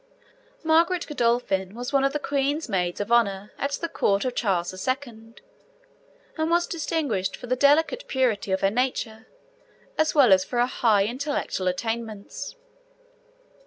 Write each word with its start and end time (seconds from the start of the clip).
Margaret 0.63 1.05
Godolphin 1.05 1.75
was 1.75 1.93
one 1.93 2.03
of 2.03 2.11
the 2.11 2.17
Queen's 2.17 2.67
Maids 2.67 2.99
of 2.99 3.11
Honour 3.11 3.51
at 3.59 3.73
the 3.73 3.87
Court 3.87 4.25
of 4.25 4.33
Charles 4.33 4.73
II., 4.87 5.35
and 6.37 6.49
was 6.49 6.65
distinguished 6.65 7.35
for 7.37 7.45
the 7.45 7.55
delicate 7.55 8.07
purity 8.07 8.51
of 8.51 8.61
her 8.61 8.71
nature, 8.71 9.27
as 9.99 10.15
well 10.15 10.33
as 10.33 10.43
for 10.43 10.57
her 10.57 10.65
high 10.65 11.05
intellectual 11.05 11.67
attainments. 11.67 12.55